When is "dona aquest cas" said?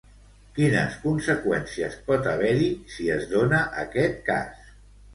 3.37-4.71